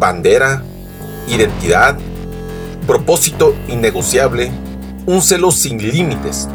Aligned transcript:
bandera, 0.00 0.64
identidad, 1.28 1.96
propósito 2.86 3.54
innegociable, 3.68 4.50
un 5.06 5.22
celo 5.22 5.52
sin 5.52 5.78
límites. 5.78 6.48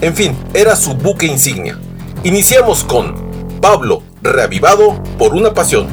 En 0.00 0.14
fin, 0.14 0.36
era 0.52 0.76
su 0.76 0.94
buque 0.94 1.26
insignia. 1.26 1.78
Iniciamos 2.22 2.84
con 2.84 3.60
Pablo, 3.60 4.02
reavivado 4.22 5.02
por 5.18 5.34
una 5.34 5.54
pasión. 5.54 5.88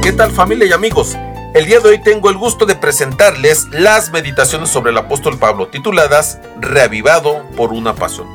¿Qué 0.00 0.12
tal 0.12 0.30
familia 0.30 0.66
y 0.66 0.72
amigos? 0.72 1.16
El 1.54 1.66
día 1.66 1.78
de 1.78 1.88
hoy 1.88 2.02
tengo 2.02 2.30
el 2.30 2.36
gusto 2.36 2.66
de 2.66 2.74
presentarles 2.74 3.68
las 3.70 4.10
meditaciones 4.10 4.70
sobre 4.70 4.90
el 4.90 4.98
apóstol 4.98 5.38
Pablo, 5.38 5.68
tituladas 5.68 6.40
Reavivado 6.60 7.48
por 7.56 7.72
una 7.72 7.94
pasión. 7.94 8.26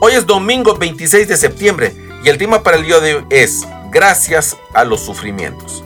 Hoy 0.00 0.12
es 0.12 0.26
domingo 0.26 0.76
26 0.76 1.26
de 1.26 1.36
septiembre 1.36 1.96
y 2.22 2.28
el 2.28 2.38
tema 2.38 2.62
para 2.62 2.76
el 2.76 2.84
día 2.84 3.00
de 3.00 3.16
hoy 3.16 3.26
es 3.30 3.66
Gracias 3.90 4.56
a 4.74 4.84
los 4.84 5.00
sufrimientos. 5.00 5.82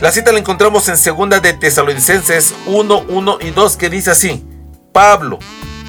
La 0.00 0.12
cita 0.12 0.32
la 0.32 0.38
encontramos 0.38 0.88
en 0.88 0.96
segunda 0.96 1.40
de 1.40 1.52
Tesalonicenses 1.52 2.54
1, 2.64 3.04
1 3.06 3.38
y 3.42 3.50
2 3.50 3.76
que 3.76 3.90
dice 3.90 4.12
así, 4.12 4.42
Pablo, 4.94 5.40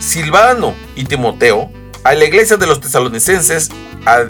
Silvano 0.02 0.73
y 0.97 1.05
Timoteo, 1.05 1.71
a 2.03 2.13
la 2.13 2.25
iglesia 2.25 2.58
de 2.58 2.67
los 2.67 2.81
tesalonicenses, 2.81 3.69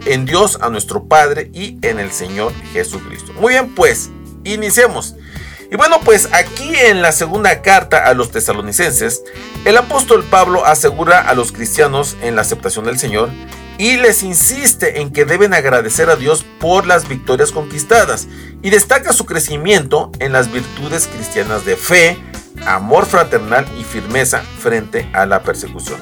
en 0.06 0.25
Dios, 0.25 0.59
a 0.61 0.69
nuestro 0.69 1.06
Padre 1.06 1.50
y 1.52 1.80
en 1.81 2.00
el 2.00 2.11
Señor 2.11 2.53
Jesucristo. 2.73 3.33
Muy 3.33 3.53
bien, 3.53 3.73
pues, 3.73 4.11
iniciemos. 4.44 5.16
Y 5.72 5.77
bueno, 5.77 6.02
pues 6.03 6.27
aquí 6.33 6.75
en 6.75 7.02
la 7.02 7.14
segunda 7.14 7.61
carta 7.61 8.05
a 8.05 8.14
los 8.14 8.30
tesalonicenses, 8.30 9.23
el 9.64 9.78
apóstol 9.78 10.25
Pablo 10.30 10.66
asegura 10.66 11.22
a 11.22 11.33
los 11.33 11.53
cristianos 11.53 12.17
en 12.22 12.36
la 12.36 12.41
aceptación 12.41 12.83
del 12.83 13.00
Señor 13.00 13.30
y 13.78 13.95
les 13.95 14.22
insiste 14.22 15.00
en 15.00 15.13
que 15.13 15.23
deben 15.23 15.53
agradecer 15.53 16.09
a 16.09 16.17
Dios 16.17 16.45
por 16.59 16.86
las 16.86 17.08
victorias 17.08 17.53
conquistadas 17.53 18.28
y 18.61 18.69
destaca 18.69 19.13
su 19.13 19.25
crecimiento 19.25 20.11
en 20.19 20.33
las 20.33 20.52
virtudes 20.52 21.08
cristianas 21.08 21.63
de 21.63 21.78
fe, 21.78 22.17
amor 22.66 23.06
fraternal 23.06 23.66
y 23.80 23.85
firmeza 23.85 24.44
frente 24.59 25.09
a 25.13 25.25
la 25.25 25.41
persecución. 25.41 26.02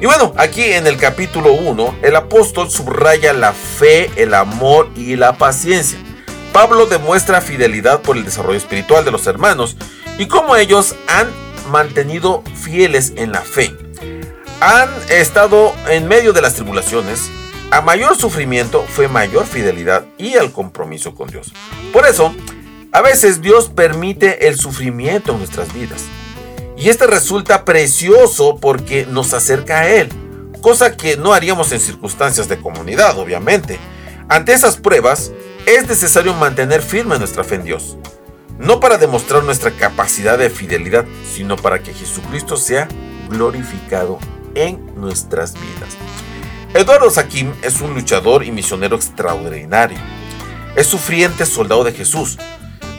Y 0.00 0.06
bueno, 0.06 0.34
aquí 0.36 0.64
en 0.64 0.88
el 0.88 0.96
capítulo 0.96 1.52
1, 1.52 1.98
el 2.02 2.16
apóstol 2.16 2.72
subraya 2.72 3.32
la 3.32 3.52
fe, 3.52 4.10
el 4.16 4.34
amor 4.34 4.90
y 4.96 5.14
la 5.14 5.38
paciencia. 5.38 6.00
Pablo 6.56 6.86
demuestra 6.86 7.42
fidelidad 7.42 8.00
por 8.00 8.16
el 8.16 8.24
desarrollo 8.24 8.56
espiritual 8.56 9.04
de 9.04 9.10
los 9.10 9.26
hermanos 9.26 9.76
y 10.16 10.24
cómo 10.24 10.56
ellos 10.56 10.96
han 11.06 11.28
mantenido 11.70 12.42
fieles 12.54 13.12
en 13.16 13.30
la 13.30 13.42
fe. 13.42 13.76
Han 14.62 14.88
estado 15.10 15.74
en 15.90 16.08
medio 16.08 16.32
de 16.32 16.40
las 16.40 16.54
tribulaciones. 16.54 17.30
A 17.70 17.82
mayor 17.82 18.16
sufrimiento 18.16 18.86
fue 18.88 19.06
mayor 19.06 19.44
fidelidad 19.44 20.06
y 20.16 20.32
el 20.32 20.50
compromiso 20.50 21.14
con 21.14 21.28
Dios. 21.28 21.52
Por 21.92 22.06
eso, 22.06 22.34
a 22.90 23.02
veces 23.02 23.42
Dios 23.42 23.68
permite 23.68 24.48
el 24.48 24.58
sufrimiento 24.58 25.32
en 25.32 25.38
nuestras 25.40 25.74
vidas. 25.74 26.04
Y 26.74 26.88
este 26.88 27.06
resulta 27.06 27.66
precioso 27.66 28.56
porque 28.56 29.04
nos 29.04 29.34
acerca 29.34 29.80
a 29.80 29.88
Él, 29.90 30.08
cosa 30.62 30.96
que 30.96 31.18
no 31.18 31.34
haríamos 31.34 31.70
en 31.72 31.80
circunstancias 31.80 32.48
de 32.48 32.58
comunidad, 32.58 33.18
obviamente. 33.18 33.78
Ante 34.30 34.54
esas 34.54 34.78
pruebas, 34.78 35.32
es 35.66 35.88
necesario 35.88 36.32
mantener 36.32 36.80
firme 36.80 37.18
nuestra 37.18 37.42
fe 37.42 37.56
en 37.56 37.64
Dios, 37.64 37.98
no 38.56 38.78
para 38.78 38.98
demostrar 38.98 39.42
nuestra 39.42 39.72
capacidad 39.72 40.38
de 40.38 40.48
fidelidad, 40.48 41.04
sino 41.28 41.56
para 41.56 41.80
que 41.80 41.92
Jesucristo 41.92 42.56
sea 42.56 42.88
glorificado 43.28 44.20
en 44.54 44.94
nuestras 44.94 45.54
vidas. 45.54 45.96
Eduardo 46.72 47.10
Saquim 47.10 47.52
es 47.62 47.80
un 47.80 47.94
luchador 47.94 48.44
y 48.44 48.52
misionero 48.52 48.94
extraordinario. 48.94 49.98
Es 50.76 50.86
sufriente 50.86 51.44
soldado 51.44 51.82
de 51.82 51.92
Jesús, 51.92 52.38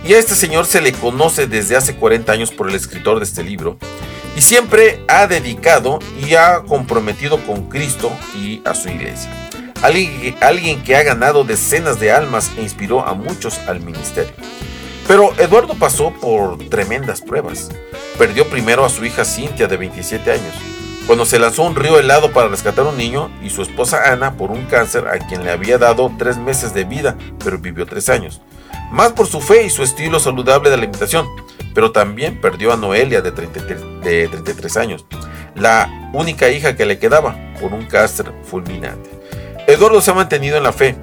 y 0.03 0.13
a 0.13 0.19
este 0.19 0.35
señor 0.35 0.65
se 0.65 0.81
le 0.81 0.91
conoce 0.91 1.47
desde 1.47 1.77
hace 1.77 1.95
40 1.95 2.31
años 2.33 2.51
por 2.51 2.67
el 2.67 2.75
escritor 2.75 3.19
de 3.19 3.25
este 3.25 3.43
libro, 3.43 3.77
y 4.35 4.41
siempre 4.41 5.05
ha 5.07 5.25
dedicado 5.27 5.99
y 6.21 6.35
ha 6.35 6.63
comprometido 6.63 7.41
con 7.45 7.69
Cristo 7.69 8.11
y 8.35 8.61
a 8.65 8.73
su 8.73 8.89
iglesia. 8.89 9.46
Alguien, 9.81 10.83
que 10.83 10.95
ha 10.95 11.03
ganado 11.03 11.43
decenas 11.43 11.99
de 11.99 12.11
almas 12.11 12.51
e 12.57 12.61
inspiró 12.61 13.05
a 13.05 13.13
muchos 13.13 13.59
al 13.67 13.81
ministerio. 13.81 14.33
Pero 15.07 15.33
Eduardo 15.39 15.75
pasó 15.75 16.11
por 16.11 16.57
tremendas 16.69 17.21
pruebas. 17.21 17.69
Perdió 18.17 18.47
primero 18.49 18.83
a 18.83 18.89
su 18.89 19.05
hija 19.05 19.23
Cintia 19.23 19.67
de 19.67 19.77
27 19.77 20.31
años, 20.31 20.55
cuando 21.05 21.25
se 21.25 21.39
lanzó 21.39 21.63
un 21.63 21.75
río 21.75 21.99
helado 21.99 22.31
para 22.31 22.49
rescatar 22.49 22.85
a 22.85 22.89
un 22.89 22.97
niño 22.97 23.31
y 23.41 23.49
su 23.49 23.61
esposa 23.61 24.11
Ana 24.11 24.35
por 24.35 24.51
un 24.51 24.65
cáncer 24.65 25.07
a 25.07 25.19
quien 25.19 25.43
le 25.43 25.51
había 25.51 25.77
dado 25.77 26.11
tres 26.17 26.37
meses 26.37 26.73
de 26.73 26.83
vida, 26.83 27.15
pero 27.43 27.59
vivió 27.59 27.85
tres 27.85 28.09
años. 28.09 28.41
Más 28.91 29.11
por 29.11 29.27
su 29.27 29.39
fe 29.39 29.65
y 29.65 29.69
su 29.69 29.83
estilo 29.83 30.19
saludable 30.19 30.69
de 30.69 30.75
alimentación, 30.75 31.27
pero 31.73 31.91
también 31.91 32.41
perdió 32.41 32.73
a 32.73 32.77
Noelia 32.77 33.21
de 33.21 33.31
de 33.31 34.27
33 34.27 34.77
años, 34.77 35.05
la 35.55 36.09
única 36.13 36.49
hija 36.49 36.75
que 36.75 36.85
le 36.85 36.99
quedaba 36.99 37.37
por 37.61 37.73
un 37.73 37.85
cáncer 37.85 38.33
fulminante. 38.43 39.16
Eduardo 39.67 39.99
se 40.01 40.11
ha 40.11 40.13
mantenido 40.13 40.57
en 40.57 40.63
la 40.63 40.71
fe 40.71 40.95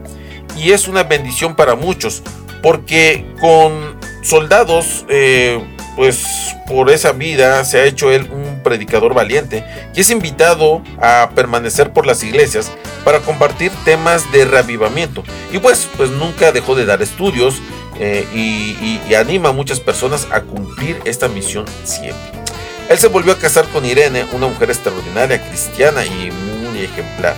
y 0.57 0.73
es 0.73 0.89
una 0.89 1.05
bendición 1.05 1.55
para 1.55 1.75
muchos 1.75 2.23
porque 2.63 3.27
con 3.39 3.99
soldados, 4.23 5.05
eh, 5.11 5.63
pues 5.97 6.25
por 6.67 6.91
esa 6.91 7.13
vida 7.13 7.63
se 7.65 7.79
ha 7.79 7.85
hecho 7.85 8.11
él 8.11 8.29
un 8.33 8.63
predicador 8.63 9.13
valiente 9.13 9.65
y 9.95 10.01
es 10.01 10.11
invitado 10.11 10.83
a 10.99 11.31
permanecer 11.35 11.93
por 11.93 12.07
las 12.07 12.25
iglesias 12.25 12.73
para 13.05 13.21
compartir 13.21 13.71
temas 13.85 14.33
de 14.33 14.47
reavivamiento. 14.47 15.23
Y 15.53 15.59
pues, 15.59 15.87
pues 15.99 16.11
nunca 16.11 16.53
dejó 16.53 16.75
de 16.75 16.87
dar 16.87 17.03
estudios 17.03 17.57
eh, 18.01 18.27
y, 18.35 18.99
y 19.09 19.15
anima 19.15 19.51
a 19.51 19.53
muchas 19.53 19.79
personas 19.79 20.27
a 20.31 20.41
cumplir 20.41 20.99
esta 21.05 21.29
misión 21.29 21.67
siempre. 21.85 22.41
Él 22.89 22.99
se 22.99 23.09
volvió 23.09 23.33
a 23.35 23.39
casar 23.39 23.69
con 23.69 23.85
Irene, 23.85 24.25
una 24.33 24.47
mujer 24.47 24.71
extraordinaria, 24.71 25.47
cristiana 25.47 26.05
y 26.05 26.31
muy 26.31 26.83
ejemplar. 26.83 27.35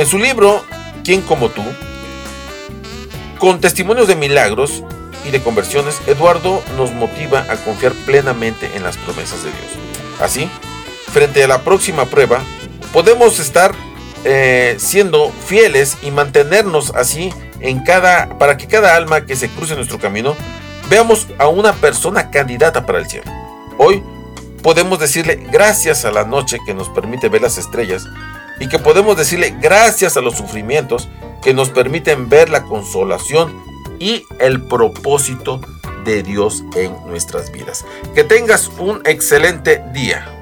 En 0.00 0.06
su 0.06 0.16
libro, 0.16 0.64
¿Quién 1.04 1.20
como 1.20 1.50
tú? 1.50 1.60
Con 3.38 3.60
testimonios 3.60 4.08
de 4.08 4.16
milagros 4.16 4.82
y 5.26 5.30
de 5.30 5.42
conversiones, 5.42 6.00
Eduardo 6.06 6.62
nos 6.78 6.90
motiva 6.92 7.44
a 7.50 7.56
confiar 7.56 7.92
plenamente 8.06 8.70
en 8.74 8.82
las 8.82 8.96
promesas 8.96 9.44
de 9.44 9.50
Dios. 9.50 10.18
Así, 10.18 10.48
frente 11.12 11.44
a 11.44 11.48
la 11.48 11.60
próxima 11.60 12.06
prueba, 12.06 12.40
podemos 12.94 13.38
estar 13.40 13.74
eh, 14.24 14.76
siendo 14.78 15.30
fieles 15.44 15.98
y 16.00 16.10
mantenernos 16.10 16.94
así 16.94 17.30
en 17.60 17.84
cada, 17.84 18.38
para 18.38 18.56
que 18.56 18.68
cada 18.68 18.96
alma 18.96 19.26
que 19.26 19.36
se 19.36 19.50
cruce 19.50 19.76
nuestro 19.76 19.98
camino 19.98 20.34
veamos 20.88 21.26
a 21.36 21.48
una 21.48 21.74
persona 21.74 22.30
candidata 22.30 22.86
para 22.86 23.00
el 23.00 23.06
cielo. 23.06 23.30
Hoy 23.76 24.02
podemos 24.62 24.98
decirle 24.98 25.46
gracias 25.52 26.06
a 26.06 26.10
la 26.10 26.24
noche 26.24 26.56
que 26.64 26.72
nos 26.72 26.88
permite 26.88 27.28
ver 27.28 27.42
las 27.42 27.58
estrellas 27.58 28.06
y 28.60 28.68
que 28.68 28.78
podemos 28.78 29.16
decirle 29.16 29.56
gracias 29.60 30.16
a 30.16 30.20
los 30.20 30.36
sufrimientos 30.36 31.08
que 31.42 31.54
nos 31.54 31.70
permiten 31.70 32.28
ver 32.28 32.50
la 32.50 32.62
consolación 32.62 33.52
y 33.98 34.26
el 34.38 34.62
propósito 34.62 35.60
de 36.04 36.22
Dios 36.22 36.62
en 36.76 36.94
nuestras 37.06 37.50
vidas. 37.50 37.84
Que 38.14 38.22
tengas 38.22 38.68
un 38.78 39.00
excelente 39.04 39.82
día. 39.92 40.39